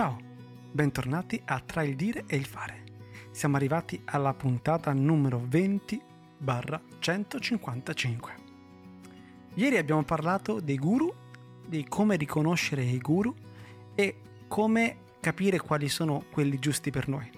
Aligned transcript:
Ciao, 0.00 0.18
bentornati 0.72 1.42
a 1.44 1.60
Tra 1.60 1.82
il 1.82 1.94
dire 1.94 2.24
e 2.26 2.34
il 2.34 2.46
fare. 2.46 2.84
Siamo 3.32 3.56
arrivati 3.56 4.00
alla 4.06 4.32
puntata 4.32 4.94
numero 4.94 5.44
20 5.46 6.00
barra 6.38 6.80
155. 6.98 8.34
Ieri 9.56 9.76
abbiamo 9.76 10.02
parlato 10.02 10.58
dei 10.60 10.78
guru, 10.78 11.12
di 11.66 11.84
come 11.86 12.16
riconoscere 12.16 12.82
i 12.82 12.96
guru 12.96 13.34
e 13.94 14.16
come 14.48 14.96
capire 15.20 15.60
quali 15.60 15.90
sono 15.90 16.24
quelli 16.30 16.58
giusti 16.58 16.90
per 16.90 17.06
noi. 17.06 17.30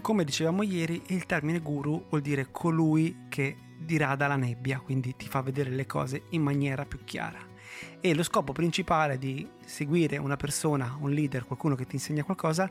Come 0.00 0.24
dicevamo 0.24 0.62
ieri, 0.62 1.02
il 1.08 1.26
termine 1.26 1.58
guru 1.58 2.06
vuol 2.08 2.22
dire 2.22 2.50
colui 2.50 3.26
che 3.28 3.58
dirada 3.78 4.26
la 4.26 4.36
nebbia, 4.36 4.80
quindi 4.80 5.14
ti 5.16 5.28
fa 5.28 5.42
vedere 5.42 5.68
le 5.68 5.84
cose 5.84 6.22
in 6.30 6.40
maniera 6.40 6.86
più 6.86 7.04
chiara 7.04 7.54
e 8.00 8.14
lo 8.14 8.22
scopo 8.22 8.52
principale 8.52 9.18
di 9.18 9.48
seguire 9.64 10.16
una 10.16 10.36
persona, 10.36 10.96
un 11.00 11.10
leader, 11.10 11.44
qualcuno 11.44 11.74
che 11.74 11.86
ti 11.86 11.96
insegna 11.96 12.24
qualcosa 12.24 12.68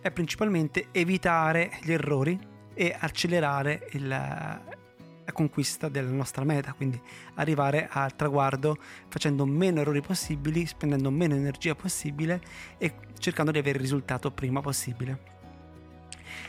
è 0.00 0.10
principalmente 0.10 0.88
evitare 0.92 1.78
gli 1.82 1.92
errori 1.92 2.38
e 2.74 2.96
accelerare 2.98 3.88
il, 3.92 4.08
la 5.30 5.32
conquista 5.32 5.88
della 5.88 6.10
nostra 6.10 6.44
meta, 6.44 6.72
quindi 6.72 7.00
arrivare 7.34 7.88
al 7.90 8.16
traguardo 8.16 8.78
facendo 9.08 9.46
meno 9.46 9.80
errori 9.80 10.00
possibili, 10.00 10.66
spendendo 10.66 11.10
meno 11.10 11.34
energia 11.34 11.74
possibile 11.74 12.40
e 12.78 12.94
cercando 13.18 13.50
di 13.50 13.58
avere 13.58 13.76
il 13.76 13.82
risultato 13.82 14.30
prima 14.30 14.60
possibile. 14.60 15.38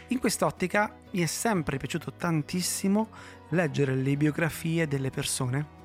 In 0.08 0.20
quest'ottica 0.20 0.94
mi 1.12 1.22
è 1.22 1.26
sempre 1.26 1.78
piaciuto 1.78 2.14
tantissimo 2.14 3.10
leggere 3.50 3.96
le 3.96 4.16
biografie 4.18 4.88
delle 4.88 5.10
persone 5.10 5.80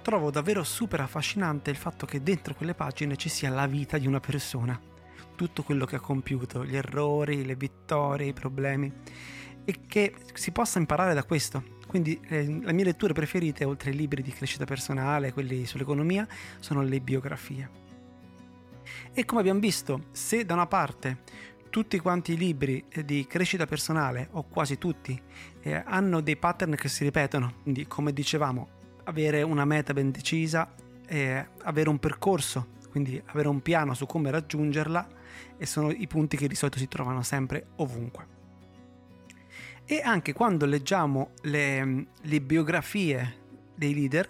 trovo 0.00 0.30
davvero 0.30 0.64
super 0.64 1.00
affascinante 1.00 1.70
il 1.70 1.76
fatto 1.76 2.06
che 2.06 2.22
dentro 2.22 2.54
quelle 2.54 2.74
pagine 2.74 3.16
ci 3.16 3.28
sia 3.28 3.50
la 3.50 3.66
vita 3.66 3.98
di 3.98 4.06
una 4.06 4.20
persona, 4.20 4.80
tutto 5.36 5.62
quello 5.62 5.84
che 5.84 5.96
ha 5.96 6.00
compiuto, 6.00 6.64
gli 6.64 6.76
errori, 6.76 7.44
le 7.44 7.56
vittorie, 7.56 8.28
i 8.28 8.32
problemi, 8.32 8.92
e 9.64 9.80
che 9.86 10.14
si 10.34 10.50
possa 10.50 10.78
imparare 10.78 11.14
da 11.14 11.24
questo. 11.24 11.78
Quindi 11.86 12.20
eh, 12.28 12.44
le 12.44 12.72
mie 12.72 12.84
letture 12.84 13.12
preferite, 13.12 13.64
oltre 13.64 13.90
ai 13.90 13.96
libri 13.96 14.22
di 14.22 14.32
crescita 14.32 14.64
personale, 14.64 15.32
quelli 15.32 15.66
sull'economia, 15.66 16.26
sono 16.60 16.82
le 16.82 17.00
biografie. 17.00 17.70
E 19.12 19.24
come 19.24 19.40
abbiamo 19.40 19.60
visto, 19.60 20.06
se 20.12 20.44
da 20.44 20.54
una 20.54 20.66
parte 20.66 21.22
tutti 21.70 21.98
quanti 21.98 22.32
i 22.32 22.36
libri 22.36 22.84
eh, 22.88 23.04
di 23.04 23.26
crescita 23.26 23.66
personale, 23.66 24.28
o 24.32 24.44
quasi 24.44 24.78
tutti, 24.78 25.20
eh, 25.62 25.82
hanno 25.84 26.20
dei 26.20 26.36
pattern 26.36 26.74
che 26.74 26.88
si 26.88 27.04
ripetono, 27.04 27.54
quindi 27.62 27.86
come 27.86 28.12
dicevamo, 28.12 28.78
avere 29.10 29.42
una 29.42 29.64
meta 29.64 29.92
ben 29.92 30.10
decisa, 30.10 30.72
e 31.10 31.44
avere 31.64 31.88
un 31.88 31.98
percorso, 31.98 32.68
quindi 32.88 33.20
avere 33.26 33.48
un 33.48 33.60
piano 33.60 33.94
su 33.94 34.06
come 34.06 34.30
raggiungerla 34.30 35.08
e 35.58 35.66
sono 35.66 35.90
i 35.90 36.06
punti 36.06 36.36
che 36.36 36.46
di 36.46 36.54
solito 36.54 36.78
si 36.78 36.86
trovano 36.86 37.22
sempre 37.22 37.66
ovunque. 37.76 38.38
E 39.84 40.00
anche 40.04 40.32
quando 40.32 40.66
leggiamo 40.66 41.32
le, 41.42 42.06
le 42.20 42.40
biografie 42.40 43.38
dei 43.74 43.92
leader, 43.92 44.28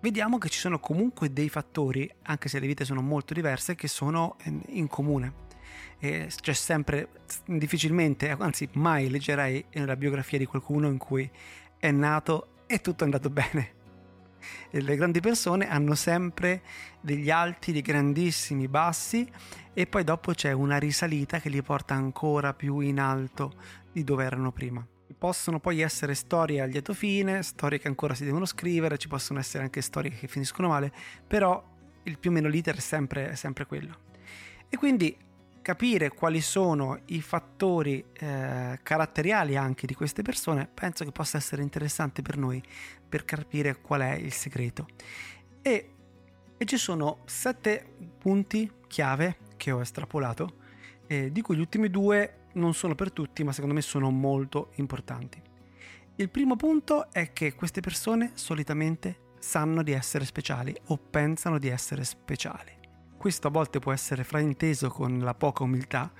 vediamo 0.00 0.38
che 0.38 0.48
ci 0.48 0.60
sono 0.60 0.78
comunque 0.78 1.32
dei 1.32 1.48
fattori, 1.48 2.08
anche 2.22 2.48
se 2.48 2.60
le 2.60 2.68
vite 2.68 2.84
sono 2.84 3.02
molto 3.02 3.34
diverse, 3.34 3.74
che 3.74 3.88
sono 3.88 4.36
in 4.68 4.86
comune. 4.86 5.48
E 5.98 6.28
c'è 6.40 6.52
sempre, 6.52 7.08
difficilmente, 7.46 8.30
anzi 8.30 8.68
mai 8.74 9.10
leggerei 9.10 9.64
la 9.72 9.96
biografia 9.96 10.38
di 10.38 10.46
qualcuno 10.46 10.86
in 10.86 10.98
cui 10.98 11.28
è 11.78 11.90
nato 11.90 12.58
e 12.66 12.80
tutto 12.80 13.02
è 13.02 13.06
andato 13.06 13.28
bene 13.30 13.78
le 14.70 14.96
grandi 14.96 15.20
persone 15.20 15.68
hanno 15.68 15.94
sempre 15.94 16.62
degli 17.00 17.30
alti, 17.30 17.72
dei 17.72 17.82
grandissimi 17.82 18.68
bassi 18.68 19.28
e 19.72 19.86
poi 19.86 20.04
dopo 20.04 20.32
c'è 20.32 20.52
una 20.52 20.78
risalita 20.78 21.40
che 21.40 21.48
li 21.48 21.62
porta 21.62 21.94
ancora 21.94 22.54
più 22.54 22.80
in 22.80 23.00
alto 23.00 23.52
di 23.92 24.04
dove 24.04 24.24
erano 24.24 24.52
prima. 24.52 24.86
Possono 25.18 25.60
poi 25.60 25.80
essere 25.80 26.14
storie 26.14 26.60
a 26.60 26.64
lieto 26.64 26.94
fine, 26.94 27.42
storie 27.42 27.78
che 27.78 27.88
ancora 27.88 28.14
si 28.14 28.24
devono 28.24 28.46
scrivere, 28.46 28.96
ci 28.96 29.08
possono 29.08 29.38
essere 29.38 29.64
anche 29.64 29.82
storie 29.82 30.10
che 30.10 30.28
finiscono 30.28 30.68
male, 30.68 30.92
però 31.26 31.62
il 32.04 32.18
più 32.18 32.30
o 32.30 32.32
meno 32.32 32.48
l'iter 32.48 32.76
è 32.76 32.80
sempre, 32.80 33.30
è 33.30 33.34
sempre 33.34 33.66
quello. 33.66 34.08
E 34.68 34.76
quindi 34.76 35.14
capire 35.62 36.08
quali 36.10 36.40
sono 36.40 37.00
i 37.06 37.20
fattori 37.20 38.04
eh, 38.12 38.78
caratteriali 38.82 39.56
anche 39.56 39.86
di 39.86 39.94
queste 39.94 40.22
persone 40.22 40.68
penso 40.72 41.04
che 41.04 41.12
possa 41.12 41.36
essere 41.36 41.62
interessante 41.62 42.22
per 42.22 42.36
noi 42.36 42.62
per 43.08 43.24
capire 43.24 43.80
qual 43.80 44.00
è 44.00 44.14
il 44.14 44.32
segreto. 44.32 44.86
E, 45.62 45.90
e 46.56 46.64
ci 46.64 46.76
sono 46.76 47.18
sette 47.26 47.84
punti 48.18 48.70
chiave 48.86 49.38
che 49.56 49.70
ho 49.70 49.80
estrapolato 49.80 50.58
eh, 51.06 51.30
di 51.30 51.42
cui 51.42 51.56
gli 51.56 51.60
ultimi 51.60 51.90
due 51.90 52.46
non 52.54 52.74
sono 52.74 52.94
per 52.94 53.12
tutti 53.12 53.44
ma 53.44 53.52
secondo 53.52 53.74
me 53.74 53.82
sono 53.82 54.10
molto 54.10 54.70
importanti. 54.76 55.40
Il 56.16 56.28
primo 56.30 56.56
punto 56.56 57.10
è 57.12 57.32
che 57.32 57.54
queste 57.54 57.80
persone 57.80 58.32
solitamente 58.34 59.28
sanno 59.38 59.82
di 59.82 59.92
essere 59.92 60.24
speciali 60.24 60.74
o 60.86 60.98
pensano 60.98 61.58
di 61.58 61.68
essere 61.68 62.04
speciali 62.04 62.79
questo 63.20 63.48
a 63.48 63.50
volte 63.50 63.80
può 63.80 63.92
essere 63.92 64.24
frainteso 64.24 64.88
con 64.88 65.18
la 65.18 65.34
poca 65.34 65.62
umiltà, 65.62 66.10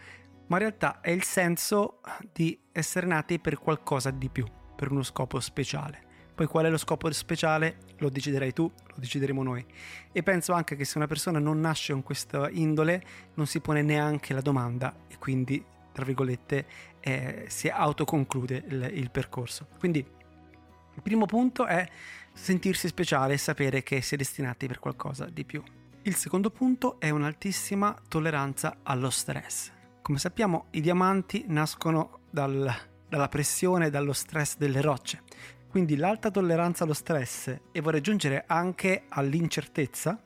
ma 0.48 0.56
in 0.56 0.58
realtà 0.58 1.00
è 1.00 1.08
il 1.08 1.22
senso 1.22 2.02
di 2.30 2.60
essere 2.72 3.06
nati 3.06 3.38
per 3.38 3.58
qualcosa 3.58 4.10
di 4.10 4.28
più, 4.28 4.44
per 4.76 4.90
uno 4.90 5.02
scopo 5.02 5.40
speciale. 5.40 6.02
Poi 6.34 6.46
qual 6.46 6.66
è 6.66 6.68
lo 6.68 6.76
scopo 6.76 7.10
speciale 7.10 7.78
lo 8.00 8.10
deciderai 8.10 8.52
tu, 8.52 8.70
lo 8.86 8.94
decideremo 8.96 9.42
noi. 9.42 9.64
E 10.12 10.22
penso 10.22 10.52
anche 10.52 10.76
che 10.76 10.84
se 10.84 10.98
una 10.98 11.06
persona 11.06 11.38
non 11.38 11.58
nasce 11.58 11.94
con 11.94 12.02
questa 12.02 12.50
indole 12.50 13.02
non 13.32 13.46
si 13.46 13.60
pone 13.60 13.80
neanche 13.80 14.34
la 14.34 14.42
domanda 14.42 14.94
e 15.08 15.16
quindi, 15.16 15.64
tra 15.92 16.04
virgolette, 16.04 16.66
eh, 17.00 17.46
si 17.48 17.68
autoconclude 17.68 18.64
il, 18.68 18.90
il 18.92 19.10
percorso. 19.10 19.68
Quindi 19.78 20.00
il 20.00 21.02
primo 21.02 21.24
punto 21.24 21.64
è 21.64 21.88
sentirsi 22.34 22.88
speciale 22.88 23.32
e 23.32 23.38
sapere 23.38 23.82
che 23.82 24.02
si 24.02 24.16
è 24.16 24.18
destinati 24.18 24.66
per 24.66 24.80
qualcosa 24.80 25.24
di 25.24 25.46
più. 25.46 25.62
Il 26.04 26.16
secondo 26.16 26.50
punto 26.50 26.98
è 26.98 27.10
un'altissima 27.10 27.94
tolleranza 28.08 28.78
allo 28.84 29.10
stress. 29.10 29.70
Come 30.00 30.16
sappiamo 30.16 30.68
i 30.70 30.80
diamanti 30.80 31.44
nascono 31.48 32.20
dal, 32.30 32.74
dalla 33.06 33.28
pressione 33.28 33.86
e 33.86 33.90
dallo 33.90 34.14
stress 34.14 34.56
delle 34.56 34.80
rocce, 34.80 35.22
quindi 35.68 35.96
l'alta 35.96 36.30
tolleranza 36.30 36.84
allo 36.84 36.94
stress 36.94 37.54
e 37.70 37.80
vorrei 37.82 38.00
aggiungere 38.00 38.44
anche 38.46 39.04
all'incertezza 39.10 40.22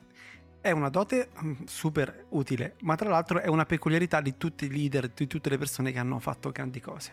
è 0.61 0.71
una 0.71 0.87
dote 0.87 1.31
mm, 1.43 1.53
super 1.65 2.25
utile, 2.29 2.75
ma 2.83 2.95
tra 2.95 3.09
l'altro 3.09 3.41
è 3.41 3.47
una 3.47 3.65
peculiarità 3.65 4.21
di 4.21 4.37
tutti 4.37 4.65
i 4.65 4.71
leader, 4.71 5.09
di 5.09 5.27
tutte 5.27 5.49
le 5.49 5.57
persone 5.57 5.91
che 5.91 5.99
hanno 5.99 6.19
fatto 6.19 6.51
grandi 6.51 6.79
cose. 6.79 7.11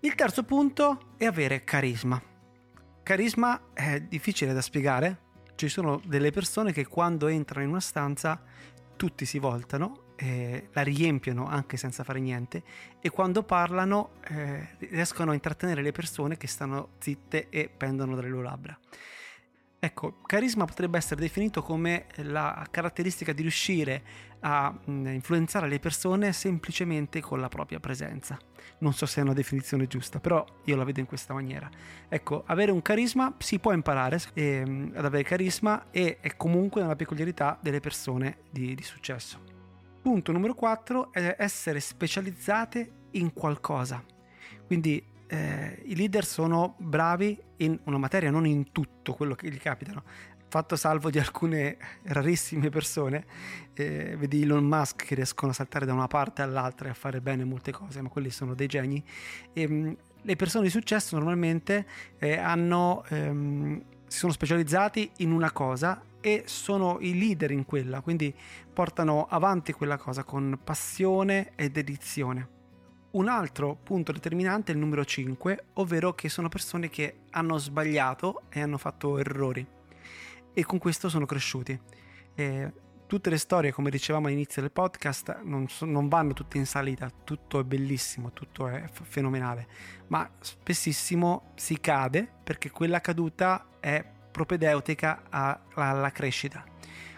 Il 0.00 0.14
terzo 0.14 0.42
punto 0.42 1.14
è 1.16 1.24
avere 1.24 1.64
carisma. 1.64 2.22
Carisma 3.02 3.72
è 3.72 3.98
difficile 4.02 4.52
da 4.52 4.60
spiegare, 4.60 5.30
ci 5.62 5.68
sono 5.68 6.00
delle 6.04 6.32
persone 6.32 6.72
che 6.72 6.86
quando 6.86 7.28
entrano 7.28 7.62
in 7.62 7.70
una 7.70 7.78
stanza 7.78 8.42
tutti 8.96 9.24
si 9.24 9.38
voltano, 9.38 10.14
eh, 10.16 10.68
la 10.72 10.82
riempiono 10.82 11.46
anche 11.46 11.76
senza 11.76 12.02
fare 12.02 12.18
niente 12.18 12.64
e 13.00 13.10
quando 13.10 13.44
parlano 13.44 14.14
eh, 14.28 14.70
riescono 14.78 15.30
a 15.30 15.34
intrattenere 15.34 15.80
le 15.82 15.92
persone 15.92 16.36
che 16.36 16.48
stanno 16.48 16.90
zitte 16.98 17.48
e 17.48 17.68
pendono 17.68 18.16
dalle 18.16 18.28
loro 18.28 18.42
labbra. 18.42 18.76
Ecco, 19.84 20.18
carisma 20.26 20.64
potrebbe 20.64 20.96
essere 20.96 21.20
definito 21.20 21.60
come 21.60 22.06
la 22.18 22.64
caratteristica 22.70 23.32
di 23.32 23.42
riuscire 23.42 24.04
a 24.42 24.72
mm, 24.72 25.06
influenzare 25.08 25.66
le 25.66 25.80
persone 25.80 26.32
semplicemente 26.32 27.20
con 27.20 27.40
la 27.40 27.48
propria 27.48 27.80
presenza. 27.80 28.38
Non 28.78 28.92
so 28.92 29.06
se 29.06 29.18
è 29.18 29.24
una 29.24 29.32
definizione 29.32 29.88
giusta, 29.88 30.20
però 30.20 30.46
io 30.66 30.76
la 30.76 30.84
vedo 30.84 31.00
in 31.00 31.06
questa 31.06 31.34
maniera. 31.34 31.68
Ecco, 32.08 32.44
avere 32.46 32.70
un 32.70 32.80
carisma 32.80 33.34
si 33.38 33.58
può 33.58 33.72
imparare 33.72 34.20
eh, 34.34 34.60
ad 34.94 35.04
avere 35.04 35.24
carisma 35.24 35.86
e 35.90 36.18
è 36.20 36.36
comunque 36.36 36.80
una 36.80 36.94
peculiarità 36.94 37.58
delle 37.60 37.80
persone 37.80 38.42
di, 38.52 38.76
di 38.76 38.82
successo. 38.84 39.40
Punto 40.00 40.30
numero 40.30 40.54
4 40.54 41.12
è 41.12 41.34
essere 41.40 41.80
specializzate 41.80 43.08
in 43.10 43.32
qualcosa. 43.32 44.00
Quindi 44.64 45.04
eh, 45.32 45.80
i 45.86 45.96
leader 45.96 46.26
sono 46.26 46.74
bravi 46.76 47.40
in 47.58 47.78
una 47.84 47.96
materia, 47.96 48.30
non 48.30 48.44
in 48.44 48.70
tutto 48.70 49.14
quello 49.14 49.34
che 49.34 49.48
gli 49.50 49.56
capitano. 49.56 50.02
Fatto 50.46 50.76
salvo 50.76 51.08
di 51.08 51.18
alcune 51.18 51.78
rarissime 52.02 52.68
persone, 52.68 53.24
eh, 53.72 54.14
vedi 54.18 54.42
Elon 54.42 54.64
Musk 54.64 55.06
che 55.06 55.14
riescono 55.14 55.52
a 55.52 55.54
saltare 55.54 55.86
da 55.86 55.94
una 55.94 56.06
parte 56.06 56.42
all'altra 56.42 56.88
e 56.88 56.90
a 56.90 56.94
fare 56.94 57.22
bene 57.22 57.44
molte 57.44 57.72
cose, 57.72 58.02
ma 58.02 58.10
quelli 58.10 58.28
sono 58.28 58.52
dei 58.52 58.66
geni. 58.66 59.02
E, 59.54 59.62
ehm, 59.62 59.96
le 60.20 60.36
persone 60.36 60.64
di 60.64 60.70
successo 60.70 61.16
normalmente 61.16 61.86
eh, 62.18 62.36
hanno, 62.36 63.02
ehm, 63.08 63.82
si 64.06 64.18
sono 64.18 64.32
specializzati 64.32 65.10
in 65.18 65.32
una 65.32 65.50
cosa 65.50 66.02
e 66.20 66.42
sono 66.44 66.98
i 67.00 67.18
leader 67.18 67.50
in 67.50 67.64
quella, 67.64 68.02
quindi 68.02 68.34
portano 68.70 69.26
avanti 69.30 69.72
quella 69.72 69.96
cosa 69.96 70.24
con 70.24 70.60
passione 70.62 71.52
e 71.56 71.70
dedizione. 71.70 72.60
Un 73.12 73.28
altro 73.28 73.76
punto 73.76 74.10
determinante 74.10 74.72
è 74.72 74.74
il 74.74 74.80
numero 74.80 75.04
5, 75.04 75.64
ovvero 75.74 76.14
che 76.14 76.30
sono 76.30 76.48
persone 76.48 76.88
che 76.88 77.24
hanno 77.30 77.58
sbagliato 77.58 78.44
e 78.48 78.62
hanno 78.62 78.78
fatto 78.78 79.18
errori 79.18 79.66
e 80.54 80.64
con 80.64 80.78
questo 80.78 81.10
sono 81.10 81.26
cresciuti. 81.26 81.78
Eh, 82.34 82.72
tutte 83.06 83.28
le 83.28 83.36
storie, 83.36 83.70
come 83.70 83.90
dicevamo 83.90 84.28
all'inizio 84.28 84.62
del 84.62 84.70
podcast, 84.70 85.40
non, 85.42 85.68
so, 85.68 85.84
non 85.84 86.08
vanno 86.08 86.32
tutte 86.32 86.56
in 86.56 86.64
salita, 86.64 87.10
tutto 87.24 87.60
è 87.60 87.64
bellissimo, 87.64 88.32
tutto 88.32 88.66
è 88.66 88.84
f- 88.90 89.02
fenomenale, 89.04 89.66
ma 90.06 90.26
spessissimo 90.40 91.52
si 91.54 91.80
cade 91.80 92.26
perché 92.42 92.70
quella 92.70 93.02
caduta 93.02 93.66
è 93.78 94.02
propedeutica 94.30 95.24
alla 95.28 96.10
crescita. 96.12 96.64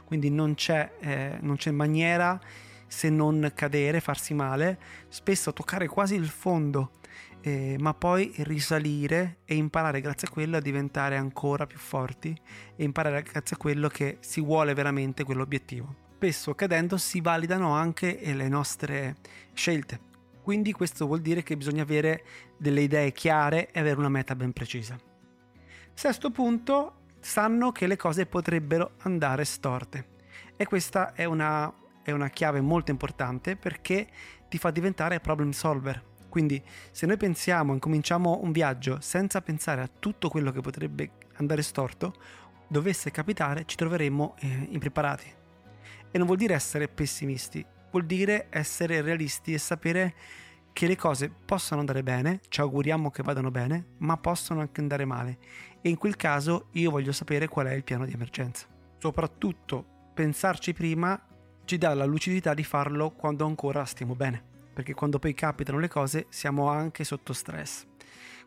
Quindi 0.05 0.29
non 0.31 0.55
c'è, 0.55 0.97
eh, 0.99 1.39
non 1.41 1.55
c'è 1.55 1.71
maniera 1.71 2.41
se 2.87 3.11
non 3.11 3.53
cadere, 3.55 4.01
farsi 4.01 4.35
male, 4.35 4.79
spesso 5.09 5.53
toccare 5.53 5.87
quasi 5.87 6.15
il 6.15 6.29
fondo, 6.29 6.93
eh, 7.41 7.77
ma 7.79 7.93
poi 7.95 8.33
risalire 8.39 9.39
e 9.45 9.55
imparare 9.55 10.01
grazie 10.01 10.29
a 10.29 10.31
quello 10.31 10.57
a 10.57 10.61
diventare 10.61 11.17
ancora 11.17 11.67
più 11.67 11.79
forti 11.79 12.35
e 12.77 12.85
imparare 12.85 13.23
grazie 13.23 13.57
a 13.57 13.59
quello 13.59 13.89
che 13.89 14.19
si 14.21 14.41
vuole 14.41 14.75
veramente 14.75 15.25
quell'obiettivo. 15.25 16.03
Spesso 16.15 16.55
cadendo 16.55 16.97
si 16.97 17.21
validano 17.21 17.75
anche 17.75 18.19
le 18.23 18.49
nostre 18.49 19.17
scelte. 19.53 20.13
Quindi 20.43 20.73
questo 20.73 21.07
vuol 21.07 21.21
dire 21.21 21.43
che 21.43 21.57
bisogna 21.57 21.83
avere 21.83 22.25
delle 22.57 22.83
idee 22.83 23.13
chiare 23.13 23.71
e 23.71 23.81
avere 23.81 23.99
una 23.99 24.09
meta 24.09 24.35
ben 24.35 24.53
precisa. 24.53 24.99
Sesto 25.93 26.31
punto, 26.31 26.95
sanno 27.21 27.73
che 27.73 27.87
le 27.87 27.97
cose 27.97 28.27
potrebbero 28.27 28.93
andare 29.03 29.45
storte. 29.45 30.13
E 30.57 30.67
questa 30.67 31.15
è 31.15 31.25
una, 31.25 31.73
è 32.05 32.13
una 32.13 32.29
chiave 32.29 32.61
molto 32.61 32.93
importante 32.93 33.57
perché 33.57 34.07
ti 34.49 34.59
fa 34.59 34.71
diventare 34.71 35.19
problem 35.19 35.51
solver. 35.51 36.13
Quindi 36.29 36.63
se 36.91 37.07
noi 37.07 37.17
pensiamo, 37.17 37.73
incominciamo 37.73 38.41
un 38.43 38.53
viaggio 38.53 38.99
senza 39.01 39.41
pensare 39.41 39.81
a 39.81 39.89
tutto 39.89 40.29
quello 40.29 40.53
che 40.53 40.61
potrebbe 40.61 41.11
andare 41.37 41.63
storto, 41.63 42.15
dovesse 42.69 43.11
capitare 43.11 43.65
ci 43.67 43.77
troveremmo 43.77 44.35
eh, 44.41 44.69
impreparati. 44.71 45.33
E 46.11 46.19
non 46.19 46.27
vuol 46.27 46.39
dire 46.39 46.55
essere 46.55 46.89
pessimisti, 46.89 47.65
vuol 47.91 48.05
dire 48.05 48.47
essere 48.51 49.01
realisti 49.01 49.55
e 49.55 49.59
sapere 49.59 50.15
che 50.73 50.89
le 50.89 50.97
cose 50.97 51.31
possono 51.31 51.81
andare 51.81 52.03
bene, 52.03 52.41
ci 52.49 52.61
auguriamo 52.61 53.11
che 53.11 53.23
vadano 53.23 53.51
bene, 53.53 53.91
ma 53.99 54.17
possono 54.17 54.61
anche 54.61 54.81
andare 54.81 55.05
male. 55.05 55.39
E 55.81 55.89
in 55.89 55.97
quel 55.97 56.17
caso 56.17 56.67
io 56.73 56.91
voglio 56.91 57.13
sapere 57.13 57.47
qual 57.47 57.67
è 57.67 57.73
il 57.73 57.85
piano 57.85 58.05
di 58.05 58.13
emergenza. 58.13 58.67
Soprattutto 58.99 60.11
pensarci 60.15 60.73
prima 60.73 61.21
ci 61.65 61.79
dà 61.79 61.95
la 61.95 62.05
lucidità 62.05 62.55
di 62.55 62.65
farlo 62.65 63.11
quando 63.11 63.47
ancora 63.47 63.85
stiamo 63.85 64.15
bene, 64.15 64.43
perché 64.73 64.95
quando 64.95 65.19
poi 65.19 65.35
capitano 65.35 65.79
le 65.79 65.89
cose 65.89 66.27
siamo 66.29 66.69
anche 66.69 67.05
sotto 67.05 67.33
stress. 67.33 67.87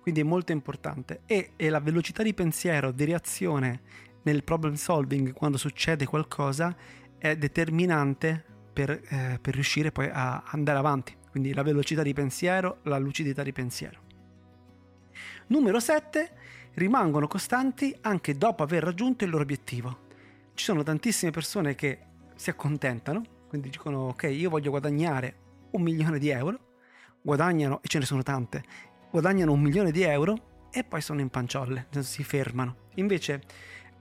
Quindi 0.02 0.22
è 0.22 0.24
molto 0.24 0.52
importante 0.52 1.22
e, 1.25 1.52
e 1.56 1.69
la 1.69 1.80
velocità 1.80 2.24
di 2.24 2.34
pensiero, 2.34 2.92
di 2.92 3.06
reazione 3.06 3.81
nel 4.24 4.44
problem 4.44 4.75
solving 4.75 5.34
quando 5.34 5.58
succede 5.58 6.06
qualcosa 6.06 6.75
è 7.18 7.36
determinante 7.36 8.44
per, 8.72 8.92
eh, 8.92 9.40
per 9.42 9.54
riuscire 9.54 9.92
poi 9.92 10.10
a 10.12 10.44
andare 10.46 10.78
avanti 10.78 11.16
quindi 11.38 11.54
la 11.54 11.62
velocità 11.62 12.02
di 12.02 12.14
pensiero, 12.14 12.80
la 12.84 12.98
lucidità 12.98 13.44
di 13.44 13.52
pensiero. 13.52 14.00
Numero 15.48 15.80
7. 15.80 16.31
Rimangono 16.74 17.28
costanti 17.28 17.96
anche 18.02 18.36
dopo 18.36 18.64
aver 18.64 18.81
raggiunto 18.84 19.24
il 19.24 19.30
loro 19.30 19.44
obiettivo. 19.44 20.06
Ci 20.56 20.66
sono 20.66 20.81
tantissime 20.81 21.30
persone 21.30 21.75
che 21.75 22.00
si 22.38 22.50
accontentano, 22.50 23.24
quindi 23.50 23.69
dicono 23.69 24.10
ok, 24.10 24.24
io 24.24 24.50
voglio 24.50 24.69
guadagnare 24.69 25.36
un 25.72 25.81
milione 25.81 26.19
di 26.19 26.30
euro, 26.30 26.60
guadagnano, 27.22 27.81
e 27.81 27.88
ce 27.88 28.00
ne 28.00 28.06
sono 28.06 28.24
tante, 28.24 28.63
guadagnano 29.12 29.51
un 29.51 29.60
milione 29.60 29.92
di 29.92 30.04
euro 30.04 30.68
e 30.72 30.84
poi 30.84 31.01
sono 31.01 31.19
in 31.19 31.30
panciolle, 31.30 31.88
si 32.00 32.24
fermano. 32.24 32.86
Invece 32.95 33.42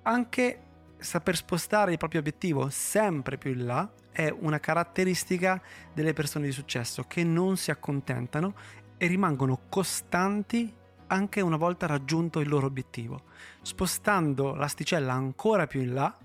anche 0.02 0.60
saper 0.98 1.36
spostare 1.36 1.92
il 1.92 1.98
proprio 1.98 2.20
obiettivo 2.20 2.68
sempre 2.70 3.38
più 3.38 3.50
in 3.52 3.66
là 3.66 3.90
è 4.12 4.28
una 4.30 4.60
caratteristica 4.60 5.60
delle 5.92 6.12
persone 6.12 6.46
di 6.46 6.52
successo 6.52 7.04
che 7.04 7.24
non 7.24 7.56
si 7.56 7.70
accontentano 7.70 8.54
e 8.96 9.06
rimangono 9.06 9.62
costanti 9.68 10.72
anche 11.08 11.40
una 11.40 11.56
volta 11.56 11.86
raggiunto 11.86 12.40
il 12.40 12.48
loro 12.48 12.66
obiettivo, 12.66 13.24
spostando 13.62 14.54
l'asticella 14.54 15.12
ancora 15.12 15.66
più 15.66 15.80
in 15.80 15.94
là 15.94 16.16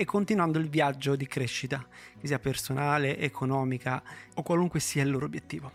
e 0.00 0.06
continuando 0.06 0.58
il 0.58 0.70
viaggio 0.70 1.14
di 1.14 1.26
crescita, 1.26 1.86
che 2.18 2.26
sia 2.26 2.38
personale, 2.38 3.18
economica 3.18 4.02
o 4.36 4.42
qualunque 4.42 4.80
sia 4.80 5.02
il 5.02 5.10
loro 5.10 5.26
obiettivo. 5.26 5.70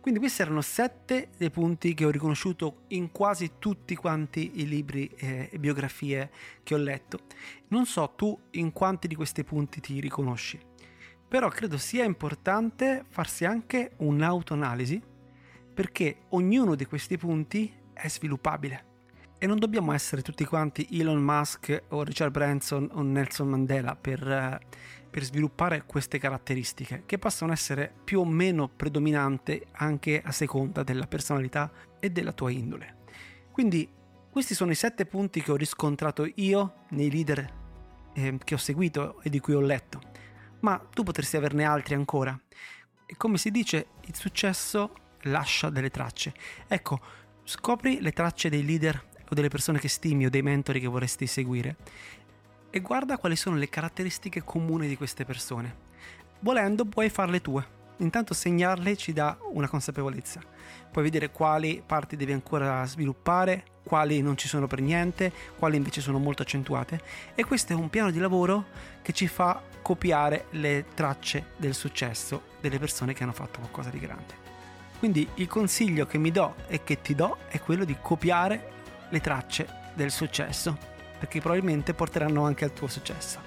Quindi 0.00 0.20
questi 0.20 0.42
erano 0.42 0.60
sette 0.60 1.30
dei 1.36 1.50
punti 1.50 1.92
che 1.94 2.04
ho 2.04 2.10
riconosciuto 2.10 2.82
in 2.90 3.10
quasi 3.10 3.54
tutti 3.58 3.96
quanti 3.96 4.60
i 4.60 4.68
libri 4.68 5.08
eh, 5.16 5.48
e 5.50 5.58
biografie 5.58 6.30
che 6.62 6.74
ho 6.74 6.78
letto. 6.78 7.22
Non 7.70 7.86
so 7.86 8.12
tu 8.14 8.38
in 8.52 8.70
quanti 8.70 9.08
di 9.08 9.16
questi 9.16 9.42
punti 9.42 9.80
ti 9.80 9.98
riconosci, 9.98 10.56
però 11.26 11.48
credo 11.48 11.76
sia 11.76 12.04
importante 12.04 13.04
farsi 13.08 13.44
anche 13.44 13.94
un'autoanalisi 13.96 15.02
perché 15.74 16.18
ognuno 16.28 16.76
di 16.76 16.84
questi 16.84 17.18
punti 17.18 17.74
è 17.92 18.08
sviluppabile. 18.08 18.89
E 19.42 19.46
non 19.46 19.58
dobbiamo 19.58 19.92
essere 19.92 20.20
tutti 20.20 20.44
quanti 20.44 20.86
Elon 20.92 21.20
Musk 21.20 21.84
o 21.88 22.02
Richard 22.02 22.30
Branson 22.30 22.90
o 22.92 23.00
Nelson 23.00 23.48
Mandela 23.48 23.96
per, 23.96 24.22
eh, 24.28 24.60
per 25.08 25.24
sviluppare 25.24 25.84
queste 25.86 26.18
caratteristiche, 26.18 27.04
che 27.06 27.18
possono 27.18 27.50
essere 27.50 27.90
più 28.04 28.20
o 28.20 28.26
meno 28.26 28.68
predominanti 28.68 29.60
anche 29.72 30.20
a 30.22 30.30
seconda 30.30 30.82
della 30.82 31.06
personalità 31.06 31.72
e 31.98 32.10
della 32.10 32.32
tua 32.32 32.50
indole. 32.50 32.98
Quindi 33.50 33.88
questi 34.30 34.54
sono 34.54 34.72
i 34.72 34.76
sette 34.76 35.06
punti 35.06 35.42
che 35.42 35.50
ho 35.50 35.56
riscontrato 35.56 36.30
io 36.34 36.84
nei 36.90 37.10
leader 37.10 37.58
eh, 38.12 38.38
che 38.44 38.54
ho 38.54 38.58
seguito 38.58 39.22
e 39.22 39.30
di 39.30 39.40
cui 39.40 39.54
ho 39.54 39.60
letto 39.60 40.00
ma 40.60 40.78
tu 40.78 41.02
potresti 41.02 41.36
averne 41.36 41.64
altri 41.64 41.94
ancora. 41.94 42.38
E 43.06 43.16
come 43.16 43.38
si 43.38 43.50
dice, 43.50 43.88
il 44.06 44.14
successo 44.14 44.94
lascia 45.22 45.70
delle 45.70 45.90
tracce. 45.90 46.32
Ecco, 46.66 47.00
scopri 47.44 48.00
le 48.00 48.12
tracce 48.12 48.48
dei 48.48 48.64
leader 48.64 49.08
o 49.30 49.34
delle 49.34 49.48
persone 49.48 49.78
che 49.78 49.88
stimi 49.88 50.26
o 50.26 50.30
dei 50.30 50.42
mentori 50.42 50.80
che 50.80 50.88
vorresti 50.88 51.26
seguire 51.26 51.76
e 52.70 52.80
guarda 52.80 53.18
quali 53.18 53.36
sono 53.36 53.56
le 53.56 53.68
caratteristiche 53.68 54.42
comuni 54.44 54.86
di 54.86 54.96
queste 54.96 55.24
persone. 55.24 55.88
Volendo 56.40 56.84
puoi 56.84 57.10
farle 57.10 57.40
tue. 57.40 57.78
Intanto 57.98 58.32
segnarle 58.32 58.96
ci 58.96 59.12
dà 59.12 59.36
una 59.52 59.68
consapevolezza. 59.68 60.40
Puoi 60.90 61.04
vedere 61.04 61.30
quali 61.30 61.82
parti 61.84 62.16
devi 62.16 62.32
ancora 62.32 62.86
sviluppare, 62.86 63.64
quali 63.82 64.22
non 64.22 64.38
ci 64.38 64.48
sono 64.48 64.66
per 64.66 64.80
niente, 64.80 65.30
quali 65.58 65.76
invece 65.76 66.00
sono 66.00 66.18
molto 66.18 66.42
accentuate 66.42 67.02
e 67.34 67.44
questo 67.44 67.72
è 67.72 67.76
un 67.76 67.90
piano 67.90 68.10
di 68.10 68.18
lavoro 68.18 68.66
che 69.02 69.12
ci 69.12 69.26
fa 69.26 69.62
copiare 69.82 70.46
le 70.50 70.86
tracce 70.94 71.48
del 71.56 71.74
successo 71.74 72.42
delle 72.60 72.78
persone 72.78 73.12
che 73.12 73.22
hanno 73.22 73.32
fatto 73.32 73.58
qualcosa 73.58 73.90
di 73.90 73.98
grande. 73.98 74.48
Quindi 74.98 75.28
il 75.34 75.46
consiglio 75.46 76.06
che 76.06 76.18
mi 76.18 76.30
do 76.30 76.54
e 76.68 76.82
che 76.84 77.00
ti 77.02 77.14
do 77.14 77.38
è 77.48 77.58
quello 77.60 77.84
di 77.84 77.96
copiare 78.00 78.78
le 79.10 79.20
tracce 79.20 79.68
del 79.94 80.10
successo, 80.10 80.76
perché 81.18 81.40
probabilmente 81.40 81.94
porteranno 81.94 82.44
anche 82.44 82.64
al 82.64 82.72
tuo 82.72 82.88
successo. 82.88 83.38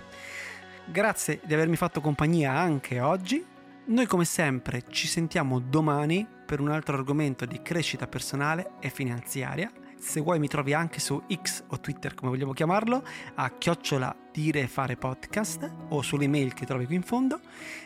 Grazie 0.85 1.39
di 1.43 1.53
avermi 1.53 1.75
fatto 1.75 2.01
compagnia 2.01 2.53
anche 2.53 2.99
oggi. 2.99 3.43
Noi 3.85 4.05
come 4.05 4.25
sempre 4.25 4.83
ci 4.89 5.07
sentiamo 5.07 5.59
domani 5.59 6.25
per 6.45 6.59
un 6.59 6.69
altro 6.69 6.95
argomento 6.95 7.45
di 7.45 7.61
crescita 7.61 8.07
personale 8.07 8.73
e 8.79 8.89
finanziaria 8.89 9.71
se 10.03 10.19
vuoi 10.19 10.37
mi 10.37 10.49
trovi 10.49 10.73
anche 10.73 10.99
su 10.99 11.23
X 11.33 11.63
o 11.67 11.79
Twitter 11.79 12.13
come 12.13 12.29
vogliamo 12.29 12.51
chiamarlo, 12.51 13.03
a 13.35 13.49
chiocciola 13.51 14.13
dire 14.33 14.67
fare 14.67 14.97
podcast 14.97 15.71
o 15.89 16.01
sull'email 16.01 16.53
che 16.53 16.65
trovi 16.65 16.85
qui 16.85 16.95
in 16.95 17.03
fondo. 17.03 17.39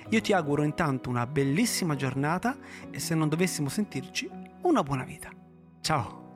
Io 0.10 0.19
ti 0.19 0.34
auguro 0.34 0.63
intanto 0.63 1.10
una 1.10 1.27
bellissima 1.27 1.96
giornata 1.96 2.57
e 2.89 3.00
se 3.00 3.13
non 3.13 3.29
dovessimo 3.29 3.69
sentirci, 3.69 4.29
una 4.63 4.81
buona 4.81 5.03
vita. 5.03 5.29
Ciao! 5.81 6.26